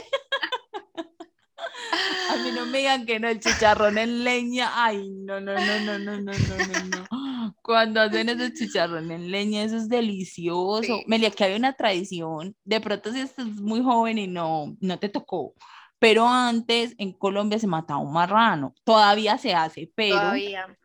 [2.31, 4.71] A mí no me digan que no, el chicharrón en leña.
[4.75, 7.09] Ay, no, no, no, no, no, no, no, no.
[7.63, 11.01] Cuando hacen ese chicharrón en leña, eso es delicioso.
[11.07, 12.57] Melia, que hay una tradición.
[12.65, 15.55] De pronto, si estás muy joven y no, no te tocó.
[15.99, 18.75] Pero antes en Colombia se mataba un marrano.
[18.85, 20.17] Todavía se hace, pero.
[20.17, 20.79] Todavía.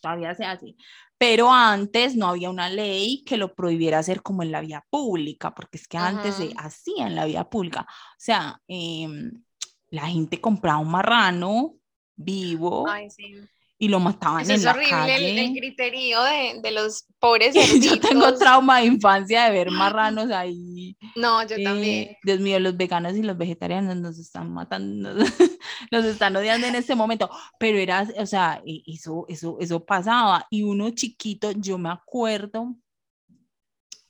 [0.00, 0.76] Todavía se hace.
[1.18, 5.52] Pero antes no había una ley que lo prohibiera hacer como en la vía pública,
[5.52, 7.80] porque es que antes se hacía en la vía pública.
[7.80, 9.08] O sea, eh,
[9.90, 11.74] la gente compraba un marrano
[12.14, 12.86] vivo
[13.80, 14.86] y lo mataban en la calle.
[14.86, 19.70] Es horrible el, criterio de, de, los pobres Yo tengo trauma de infancia de ver
[19.70, 20.96] marranos ahí.
[21.14, 22.08] No, yo también.
[22.08, 25.14] Eh, Dios mío, los veganos y los vegetarianos nos están matando,
[25.92, 27.30] nos, están odiando en este momento.
[27.60, 30.46] Pero era, o sea, e, eso, eso, eso pasaba.
[30.50, 32.74] Y uno chiquito, yo me acuerdo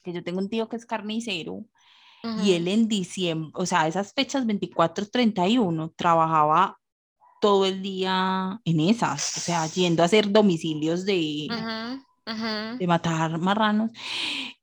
[0.02, 1.64] que yo tengo un tío que es carnicero
[2.42, 6.78] y él en diciembre, o sea, esas fechas 24, 31, trabajaba
[7.40, 11.48] todo el día en esas, o sea, yendo a hacer domicilios de,
[12.78, 13.90] de matar marranos.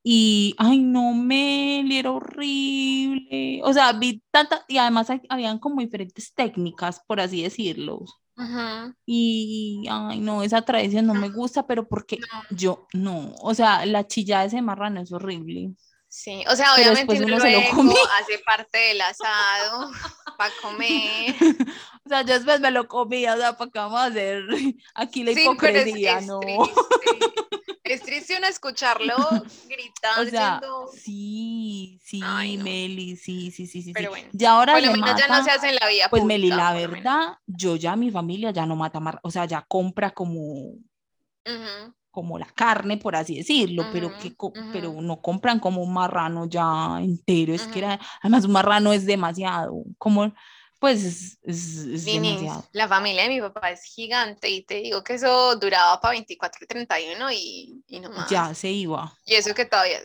[0.02, 3.60] Y, ay, no, me era horrible.
[3.64, 8.04] O sea, vi tanta, y además habían como diferentes técnicas, por así decirlo.
[9.06, 12.18] Y, ay, no, esa tradición no me gusta, pero porque
[12.50, 15.72] yo, no, o sea, la chilla de ese marrano es horrible.
[16.16, 19.90] Sí, o sea, obviamente uno se lo hace parte del asado
[20.38, 21.34] para comer.
[22.06, 24.44] O sea, yo después me lo comí, o sea, para qué vamos a hacer
[24.94, 26.38] aquí la hipocresía, ¿no?
[27.82, 29.16] Es triste uno escucharlo
[29.68, 30.88] gritando.
[30.92, 32.20] sí, sí,
[32.62, 33.92] Meli, sí, sí, sí, sí.
[33.92, 36.22] Pero bueno, ya ahora por lo menos ya no se hace en la vida Pues
[36.22, 40.76] Meli, la verdad, yo ya mi familia ya no mata o sea, ya compra como
[42.16, 44.34] como la carne, por así decirlo, pero, que,
[44.72, 49.04] pero no compran como un marrano ya entero, es que era, además un marrano es
[49.04, 50.34] demasiado, como,
[50.78, 52.66] pues es, es, demasiado.
[52.72, 56.64] La familia de mi papá es gigante y te digo que eso duraba para 24
[56.64, 58.30] y 31 y, y no más.
[58.30, 59.12] Ya se iba.
[59.26, 60.00] Y eso que todavía...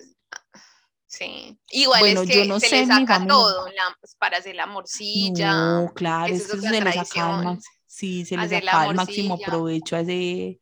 [1.07, 3.69] Sí, igual es que yo no se sé, le saca todo
[4.01, 5.53] pues, para hacer la morcilla.
[5.53, 10.01] No, claro, es que se le saca sí, se le saca el máximo provecho a
[10.01, 10.59] ese,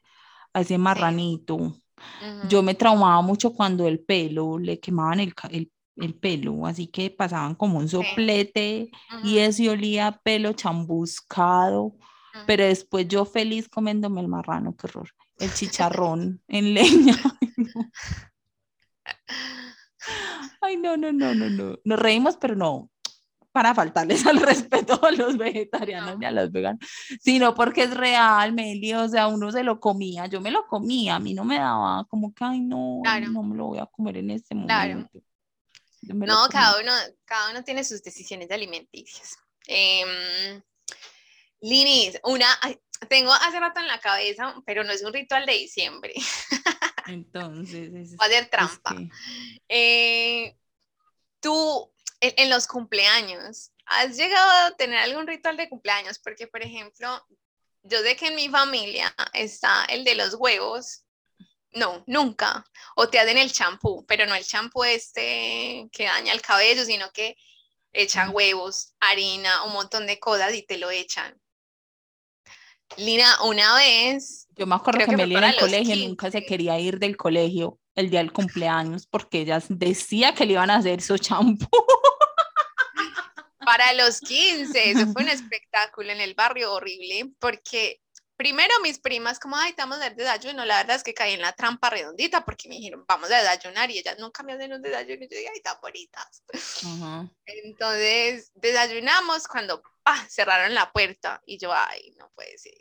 [0.54, 1.76] a ese marranito.
[2.48, 7.10] Yo me traumaba mucho cuando el pelo, le quemaban el, el, el pelo, así que
[7.10, 8.90] pasaban como un soplete
[9.24, 11.96] y eso olía pelo chambuscado,
[12.48, 15.10] pero después yo feliz comiéndome el marrano, qué horror,
[15.40, 17.18] el chicharrón en leña.
[20.62, 21.78] Ay, no, no, no, no, no.
[21.84, 22.90] Nos reímos, pero no,
[23.52, 26.80] para faltarles al respeto a los vegetarianos y a los veganos,
[27.22, 31.16] sino porque es real, Meli, o sea, uno se lo comía, yo me lo comía,
[31.16, 34.18] a mí no me daba como que, ay, no, no me lo voy a comer
[34.18, 35.22] en este momento.
[36.02, 36.92] No, cada uno,
[37.26, 39.38] cada uno tiene sus decisiones alimenticias.
[39.68, 40.62] Eh,
[41.62, 42.48] Linis, una,
[43.10, 46.14] tengo hace rato en la cabeza, pero no es un ritual de diciembre.
[47.08, 48.96] Entonces, va a ser trampa.
[49.68, 50.56] Eh,
[51.40, 56.20] tú en, los cumpleaños, ¿has llegado a tener algún ritual de cumpleaños?
[56.20, 57.26] Porque, por ejemplo,
[57.84, 61.06] yo sé que en mi familia está el de los huevos.
[61.72, 62.66] No, nunca.
[62.96, 67.12] O te hacen el champú, pero no el champú este que daña el cabello, sino
[67.12, 67.38] que
[67.94, 71.40] echan huevos, harina, un montón de cosas y te lo echan.
[72.98, 74.48] Lina, una vez.
[74.56, 78.10] Yo me acuerdo que, me en el colegio nunca se quería ir del colegio el
[78.10, 81.70] día del cumpleaños porque ella decía que le iban a hacer su champú.
[83.60, 88.02] Para los 15, eso fue un espectáculo en el barrio horrible porque
[88.36, 91.52] primero mis primas como, ay, estamos de desayuno, la verdad es que caí en la
[91.52, 95.26] trampa redondita porque me dijeron, vamos a desayunar y ellas nunca me hacen un desayuno
[95.26, 96.44] y yo dije, ay, tan bonitas.
[97.46, 99.84] Entonces desayunamos cuando
[100.30, 102.74] cerraron la puerta y yo, ay, no puede ser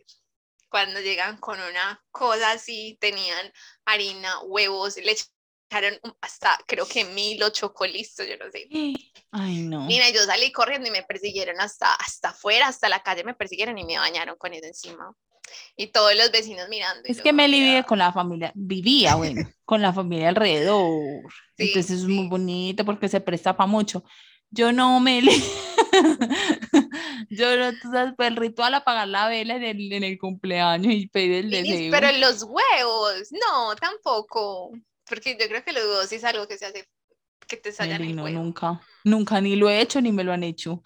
[0.68, 3.52] cuando llegan con una cosa así, tenían
[3.84, 8.68] harina, huevos, le echaron hasta creo que mil o chocolistos, yo no sé.
[9.30, 9.86] Ay, no.
[9.86, 13.76] Mira, yo salí corriendo y me persiguieron hasta, hasta afuera, hasta la calle me persiguieron
[13.78, 15.12] y me bañaron con eso encima.
[15.76, 17.02] Y todos los vecinos mirando.
[17.04, 21.22] Es que Meli vive con la familia, vivía, bueno, con la familia alrededor.
[21.56, 24.04] Entonces es muy bonito porque se presta para mucho.
[24.50, 25.30] Yo no, Meli.
[27.30, 30.92] Yo no, tú sabes, pues el ritual apagar la vela en el, en el cumpleaños
[30.92, 31.90] y pedir el deseo.
[31.90, 34.70] Pero los huevos, no, tampoco.
[35.08, 36.88] Porque yo creo que los huevos es algo que se hace,
[37.46, 40.44] que te salgan el no, nunca, nunca, ni lo he hecho ni me lo han
[40.44, 40.82] hecho.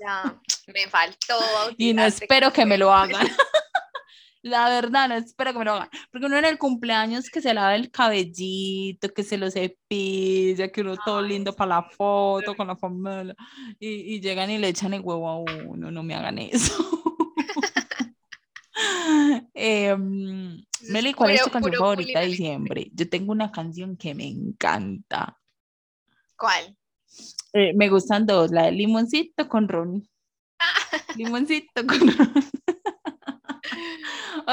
[0.00, 1.38] Ya, me faltó.
[1.76, 3.26] y no espero que me lo hagan.
[4.42, 5.88] La verdad, no espero que me lo hagan.
[6.10, 10.80] Porque uno en el cumpleaños que se lava el cabellito, que se lo cepilla, que
[10.80, 13.36] uno todo lindo para la foto con la familia.
[13.78, 15.90] Y, y llegan y le echan el huevo a uno.
[15.90, 16.74] No me hagan eso.
[19.54, 19.96] eh,
[20.88, 22.90] Meli, ¿cuál es tu canción favorita de diciembre?
[22.92, 25.38] Yo tengo una canción que me encanta.
[26.36, 26.76] ¿Cuál?
[27.52, 30.08] Eh, me gustan dos, la de Limoncito con Ron.
[31.16, 32.50] Limoncito con Ron.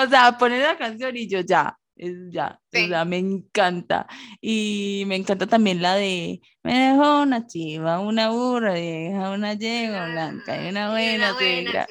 [0.03, 4.07] O sea, poner la canción y yo ya, es ya, o sea, me encanta.
[4.41, 10.07] Y me encanta también la de me dejó una chiva, una burra vieja, una yegua
[10.11, 11.87] blanca y una buena suegra.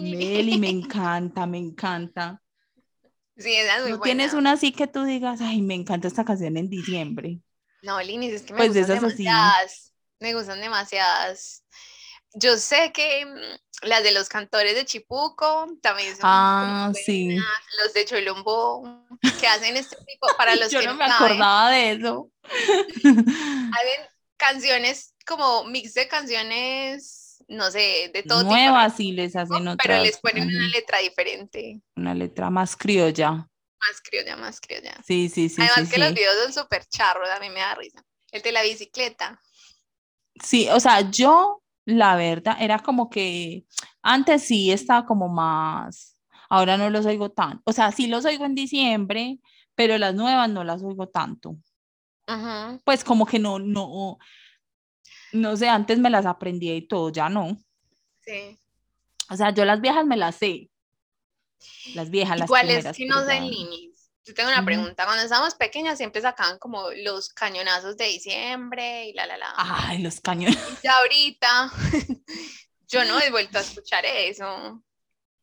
[0.00, 2.40] Meli, me encanta, me encanta.
[3.36, 6.24] Sí, esa es muy ¿No tienes una así que tú digas, ay, me encanta esta
[6.24, 7.40] canción en diciembre?
[7.82, 9.92] No, Linis, es que me pues gustan demasiadas.
[10.20, 11.64] Me gustan demasiadas.
[12.34, 17.36] Yo sé que mm, las de los cantores de Chipuco también son ah, sí.
[17.82, 19.06] los de Cholombo
[19.40, 22.30] que hacen este tipo para los Yo que no me acordaba de eso.
[22.44, 29.86] Hacen canciones como mix de canciones, no sé, de todo Nuevas y les hacen otras.
[29.86, 31.80] Pero les ponen una letra diferente.
[31.96, 33.30] Una letra más criolla.
[33.32, 34.94] Más criolla, más criolla.
[35.06, 35.60] Sí, sí, sí.
[35.60, 38.04] Además que los videos son súper charros, a mí me da risa.
[38.30, 39.40] El de la bicicleta.
[40.42, 43.64] Sí, o sea, yo, la verdad, era como que
[44.02, 46.16] antes sí estaba como más,
[46.48, 47.62] ahora no los oigo tanto.
[47.64, 49.38] O sea, sí los oigo en diciembre,
[49.74, 51.56] pero las nuevas no las oigo tanto.
[52.84, 54.18] Pues como que no, no,
[55.32, 57.58] no sé, antes me las aprendí y todo, ya no.
[58.20, 58.58] Sí.
[59.28, 60.70] O sea, yo las viejas me las sé,
[61.94, 62.96] las viejas, las primeras.
[62.96, 63.40] si no sé
[64.24, 65.04] Yo tengo una pregunta.
[65.04, 69.52] Cuando estábamos pequeñas siempre sacaban como los cañonazos de diciembre y la la la.
[69.56, 70.78] Ay, los cañonazos.
[70.82, 71.72] Y ahorita
[72.88, 74.80] yo no he vuelto a escuchar eso.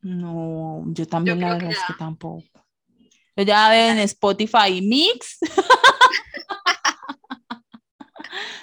[0.01, 2.45] No, yo también la verdad es que tampoco.
[3.35, 5.39] Yo ya veo en Spotify Mix.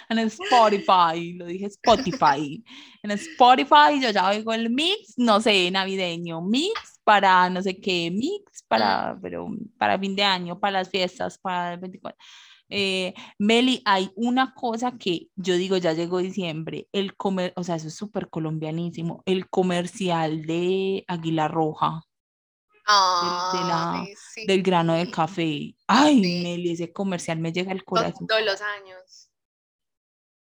[0.08, 2.64] en Spotify, lo dije Spotify.
[3.02, 8.10] En Spotify yo ya oigo el mix, no sé, navideño, mix para no sé qué,
[8.10, 9.48] mix para, pero
[9.78, 12.18] para fin de año, para las fiestas, para el 24.
[12.68, 17.76] Eh, Meli, hay una cosa que yo digo, ya llegó diciembre, el comer, o sea,
[17.76, 22.02] eso es súper colombianísimo, el comercial de Águila Roja.
[24.46, 25.74] del grano de café.
[25.86, 28.26] Ay, Meli, ese comercial me llega al corazón.
[28.26, 29.30] Todos los años.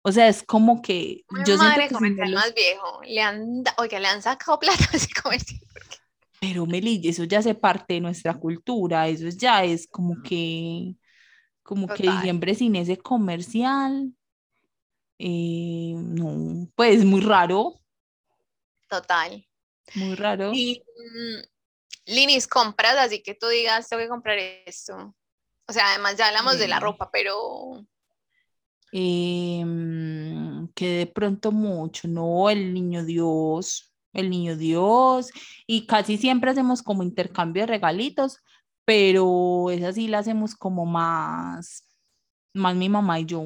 [0.05, 4.09] O sea, es como que yo madre siento que más viejo, le han, oiga, le
[4.09, 5.61] han sacado plata a ese comercial.
[6.43, 10.97] Pero Meli, eso ya hace parte de nuestra cultura, eso ya es como que,
[11.63, 14.13] como que diciembre sin ese comercial,
[15.21, 17.81] eh, no, pues muy raro.
[18.89, 19.47] Total.
[19.95, 20.51] Muy raro.
[20.53, 25.15] Y, mm, Linis, compras, así que tú digas, tengo que comprar esto.
[25.69, 27.87] O sea, además ya hablamos de la ropa, pero
[28.95, 35.31] Em, que de pronto mucho, no, el niño Dios, el niño Dios,
[35.67, 38.39] y casi siempre hacemos como intercambio de regalitos,
[38.85, 41.87] pero esa sí la hacemos como más,
[42.55, 43.45] más mi mamá y yo.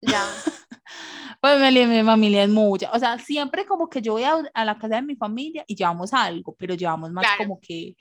[0.00, 0.24] Ya.
[1.40, 4.78] pues mi, mi, familia es mucha, o sea, siempre como que yo voy a, la
[4.78, 7.96] casa de mi familia y llevamos algo, pero llevamos más como que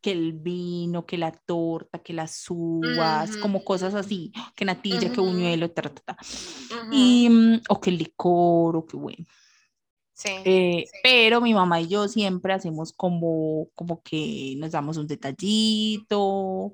[0.00, 5.20] que el vino, que la torta, que las uvas, como cosas así, que natilla, que
[5.20, 6.16] buñuelo, ta, ta, ta.
[6.90, 9.26] y, mm, o que el licor, o que bueno.
[10.24, 15.06] Eh, sí, Pero mi mamá y yo siempre hacemos como, como que nos damos un
[15.06, 16.72] detallito.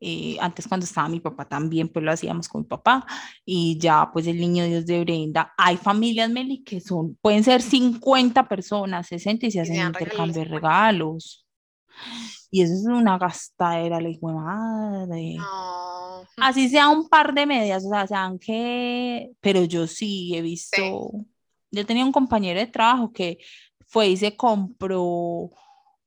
[0.00, 3.04] Eh, antes cuando estaba mi papá también, pues lo hacíamos con mi papá.
[3.44, 5.52] Y ya, pues el niño Dios de Brenda.
[5.56, 10.44] Hay familias, Meli, que son, pueden ser 50 personas, 60 y se hacen intercambio de
[10.44, 11.46] regalos.
[12.50, 15.36] Y eso es una gastadera, le madre.
[16.36, 21.10] Así sea un par de medias, o sea, sean que, pero yo sí he visto,
[21.70, 23.38] yo tenía un compañero de trabajo que
[23.86, 25.50] fue y se compró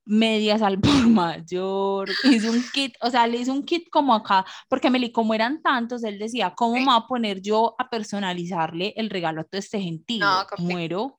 [0.06, 4.46] medias al por mayor, hizo un kit, o sea, le hizo un kit como acá,
[4.68, 8.94] porque Meli, como eran tantos, él decía, ¿cómo me voy a poner yo a personalizarle
[8.98, 10.26] el regalo a todo este gentío?
[10.26, 11.16] No, Muero.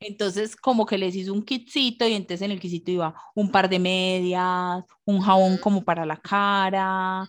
[0.00, 3.68] Entonces, como que les hizo un kitcito y entonces en el kitcito iba un par
[3.68, 7.28] de medias, un jabón como para la cara,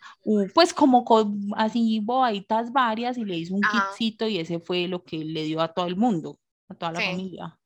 [0.54, 5.04] pues como con, así bobaditas varias y le hizo un kitcito y ese fue lo
[5.04, 6.40] que le dio a todo el mundo,
[6.70, 7.58] a toda la familia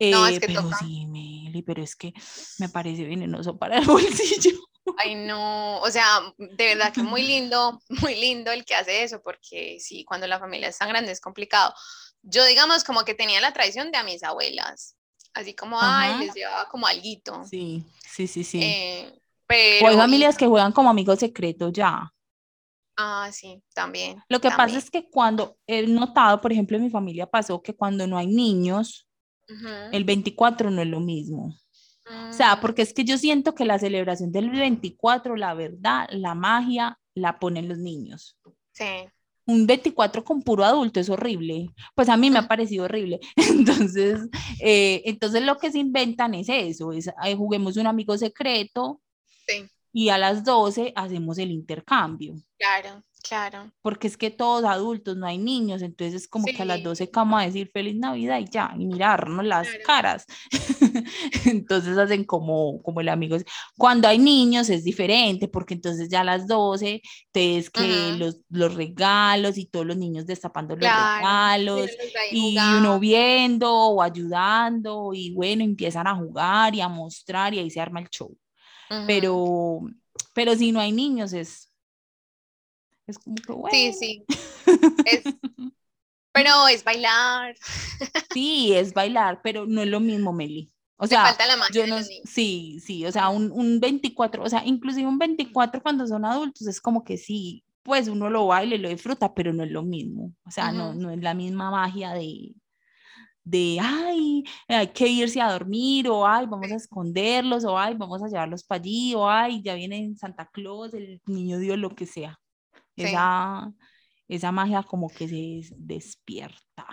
[0.00, 2.12] no, es eh, que pero sí, Meli, pero es que
[2.58, 4.58] me parece venenoso para el bolsillo.
[4.96, 9.20] Ay, no, o sea, de verdad que muy lindo, muy lindo el que hace eso,
[9.22, 11.74] porque sí, cuando la familia es tan grande es complicado.
[12.22, 14.96] Yo, digamos, como que tenía la tradición de a mis abuelas,
[15.34, 17.44] así como, ay, les llevaba como alguito.
[17.44, 18.62] Sí, sí, sí, sí.
[18.62, 22.12] Eh, Pero, o hay familias que juegan como amigos secretos ya.
[23.00, 24.20] Ah, sí, también.
[24.28, 27.72] Lo que pasa es que cuando he notado, por ejemplo, en mi familia pasó que
[27.72, 29.08] cuando no hay niños,
[29.92, 31.54] el 24 no es lo mismo.
[32.28, 32.60] O sea, mm.
[32.60, 37.38] porque es que yo siento que la celebración del 24, la verdad, la magia, la
[37.38, 38.36] ponen los niños.
[38.72, 39.06] Sí.
[39.46, 41.70] Un 24 con puro adulto es horrible.
[41.94, 43.20] Pues a mí me ha parecido horrible.
[43.36, 44.28] Entonces,
[44.60, 49.00] eh, entonces lo que se inventan es eso, es juguemos un amigo secreto.
[49.46, 49.68] Sí.
[49.92, 52.34] Y a las 12 hacemos el intercambio.
[52.58, 53.02] Claro.
[53.22, 53.70] Claro.
[53.82, 57.10] Porque es que todos adultos, no hay niños, entonces es como que a las 12
[57.12, 60.24] vamos a decir feliz Navidad y ya, y mirarnos las caras.
[61.44, 63.36] entonces hacen como, como el amigo.
[63.76, 68.40] Cuando hay niños es diferente, porque entonces ya a las 12 te es que los,
[68.48, 71.90] los, regalos y todos los niños destapando los regalos
[72.30, 77.70] y uno viendo o ayudando y bueno, empiezan a jugar y a mostrar y ahí
[77.70, 78.34] se arma el show.
[79.06, 79.80] Pero,
[80.34, 81.68] pero si no hay niños es
[83.08, 83.68] es como que, bueno.
[83.72, 84.24] Sí, sí.
[86.32, 87.56] Pero es bailar.
[88.32, 90.70] Sí, es bailar, pero no es lo mismo, Meli.
[90.96, 94.48] O sea, falta la magia yo no, sí, sí, o sea, un, un 24, o
[94.48, 98.74] sea, inclusive un 24 cuando son adultos es como que sí, pues uno lo baila
[98.74, 100.32] y lo disfruta, pero no es lo mismo.
[100.44, 102.54] O sea, no, no es la misma magia de,
[103.48, 108.22] de, ay, hay que irse a dormir, o ay, vamos a esconderlos, o ay, vamos
[108.22, 112.06] a llevarlos para allí, o ay, ya viene Santa Claus, el niño Dios, lo que
[112.06, 112.38] sea.
[112.94, 113.72] Esa,
[114.26, 116.86] esa magia como que se despierta.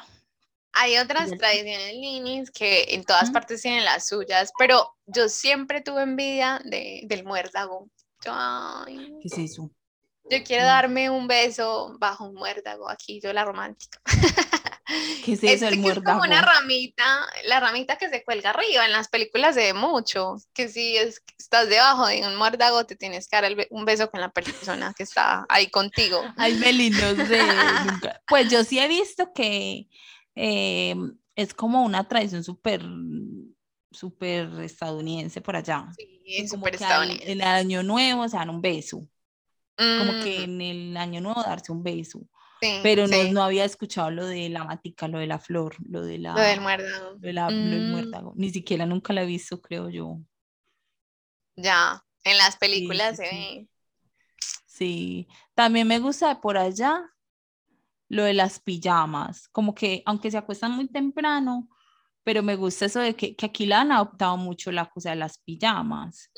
[0.73, 6.03] Hay otras tradiciones linis que en todas partes tienen las suyas, pero yo siempre tuve
[6.03, 7.89] envidia de, del muérdago.
[8.21, 8.31] ¿Qué
[9.23, 9.71] es eso?
[10.29, 10.67] Yo quiero mm.
[10.67, 13.99] darme un beso bajo un muérdago, aquí yo la romántica.
[15.23, 16.19] ¿Qué es eso, el muérdago?
[16.19, 19.73] Es como una ramita, la ramita que se cuelga arriba, en las películas se ve
[19.73, 24.09] mucho, que si es, estás debajo de un muérdago, te tienes que dar un beso
[24.11, 26.21] con la persona que está ahí contigo.
[26.37, 27.39] Ay, Meli, no sé,
[28.27, 29.87] Pues yo sí he visto que
[30.35, 32.83] em, es como una tradición súper
[33.91, 35.87] súper estadounidense por allá.
[35.97, 37.31] Sí, súper estadounidense.
[37.31, 39.07] En el año nuevo se dan un beso.
[39.77, 42.27] Como que Mm, en el año nuevo darse un beso.
[42.65, 45.75] Sí, Pero no, sí, no había escuchado lo de la matica, lo de la flor,
[45.89, 47.19] lo de lo del la, muérdago.
[47.19, 48.33] lo de la, lo del Mm, muérdago.
[48.37, 50.19] Ni siquiera nunca la he visto, creo yo.
[51.57, 53.67] ya, en las películas sí, se ve.
[54.65, 57.09] Sí, también me gusta de por allá
[58.09, 61.69] lo de las pijamas, como que aunque se acuestan muy temprano,
[62.23, 65.15] pero me gusta eso de que, que aquí la han adoptado mucho la cosa de
[65.17, 66.29] las pijamas,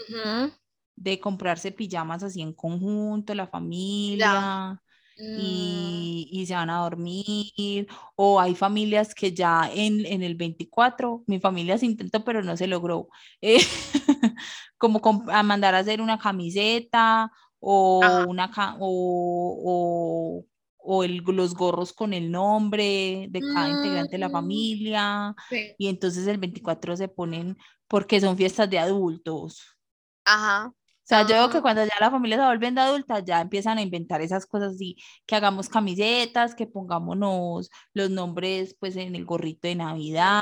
[0.95, 4.81] de comprarse pijamas así en conjunto, la familia,
[5.35, 11.23] y, y se van a dormir, o hay familias que ya en, en el 24,
[11.27, 13.09] mi familia se intentó, pero no se logró,
[13.41, 13.57] eh,
[14.77, 18.21] como com- a mandar a hacer una camiseta o, Ajá.
[18.29, 20.45] una, o, o,
[20.77, 25.75] o el- los gorros con el nombre de cada integrante de la Mm, familia, sí.
[25.77, 27.57] y entonces el 24 se ponen,
[27.87, 29.77] porque son fiestas de adultos.
[30.25, 30.73] Ajá.
[31.07, 33.39] O sea, yo veo que Ah, cuando ya la familia se vuelve de adulta, ya
[33.39, 39.15] empiezan a inventar esas cosas así, que hagamos camisetas, que pongámonos los nombres pues en
[39.15, 40.41] el gorrito de Navidad.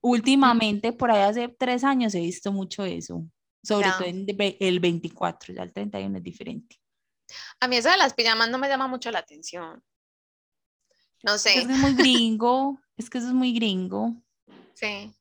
[0.00, 3.26] Últimamente, por ahí hace tres años he visto mucho eso,
[3.60, 4.24] sobre todo en
[4.60, 6.76] el 24, ya el 31 es diferente.
[7.58, 9.82] A mí eso de las pijamas no me llama mucho la atención.
[11.24, 11.58] No sé.
[11.58, 14.14] eso es muy gringo, es que eso es muy gringo,
[14.74, 15.12] Sí.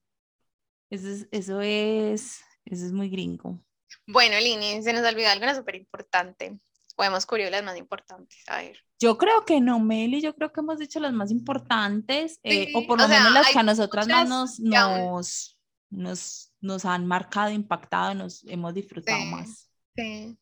[0.91, 3.59] eso es, eso es, eso es muy gringo.
[4.07, 6.57] Bueno, Lini, se nos olvidó algo súper importante.
[6.97, 8.37] O hemos cubierto las más importantes.
[8.47, 8.77] A ver.
[8.99, 12.87] Yo creo que no, Meli, yo creo que hemos dicho las más importantes, eh, o
[12.87, 15.57] por lo menos sea, las que a nosotras más nos, nos,
[15.89, 19.25] nos, nos han marcado, impactado, nos hemos disfrutado Sí.
[19.25, 19.69] más.
[19.95, 20.37] Sí.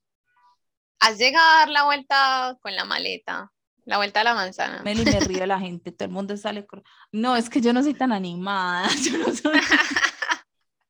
[1.00, 3.52] Has llegado a dar la vuelta con la maleta,
[3.86, 4.84] la vuelta a la manzana.
[4.84, 6.66] Meli, me río de la gente, todo el mundo sale.
[6.68, 9.60] cor- No, es que yo no soy tan animada, yo no soy.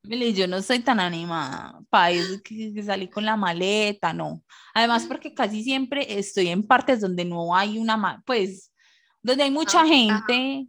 [0.06, 4.43] Yo no soy tan animada para eso que, que salí con la maleta, no.
[4.74, 8.74] Además, porque casi siempre estoy en partes donde no hay una, pues,
[9.22, 10.68] donde hay mucha Ah, gente,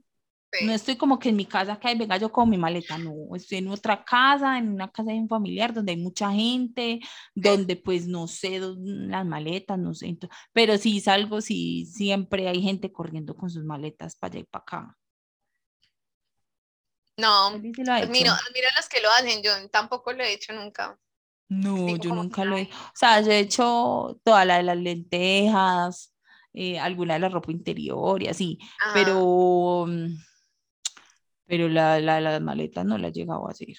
[0.52, 0.66] sí.
[0.66, 3.58] no estoy como que en mi casa que venga yo con mi maleta, no, estoy
[3.58, 7.00] en otra casa, en una casa de un familiar donde hay mucha gente,
[7.34, 12.62] donde pues no sé las maletas, no sé, ento- pero sí salgo, sí, siempre hay
[12.62, 14.98] gente corriendo con sus maletas para allá y para acá.
[17.16, 18.44] No, ¿Meli sí lo ha admiro, hecho?
[18.48, 19.42] admiro a los que lo hacen.
[19.42, 20.98] Yo tampoco lo he hecho nunca.
[21.48, 24.62] No, Digo, yo nunca lo he, ay, o sea, yo he hecho toda la de
[24.64, 26.14] las lentejas,
[26.52, 28.92] eh, alguna de la ropa interior y así, ajá.
[28.94, 30.06] pero, mm,
[31.46, 33.76] pero la, la, las maletas no las he llegado a hacer.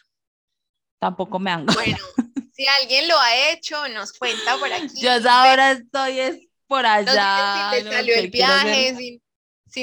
[1.00, 1.66] Tampoco me han.
[1.66, 1.98] Bueno,
[2.54, 5.02] si alguien lo ha hecho, nos cuenta por aquí.
[5.02, 7.72] Yo ahora estoy es por allá.
[7.74, 9.22] si le salió el viaje, si,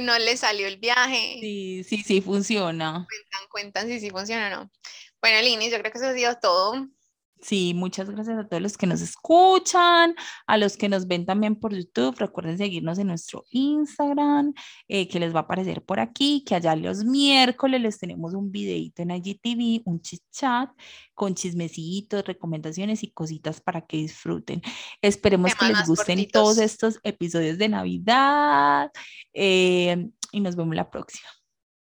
[0.01, 1.39] no le salió el viaje.
[1.41, 3.07] Sí, sí, sí funciona.
[3.07, 4.71] Cuentan, cuentan si sí funciona o no.
[5.21, 6.89] Bueno, Lini, yo creo que eso ha sido todo.
[7.43, 10.15] Sí, muchas gracias a todos los que nos escuchan,
[10.47, 12.17] a los que nos ven también por YouTube.
[12.17, 14.55] Recuerden seguirnos en nuestro Instagram,
[14.87, 18.53] eh, que les va a aparecer por aquí, que allá los miércoles les tenemos un
[18.53, 20.71] videito en IGTV, un chit chat
[21.15, 24.63] con chismecitos, recomendaciones y cositas para que disfruten.
[25.03, 28.93] Esperemos que les gusten todos estos episodios de Navidad
[29.33, 31.29] eh, y nos vemos la próxima.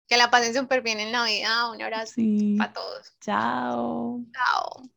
[0.06, 1.72] Que la pasen súper bien en Navidad.
[1.72, 2.14] Un abrazo
[2.58, 3.16] para todos.
[3.20, 4.20] Chao.
[4.32, 4.95] Chao.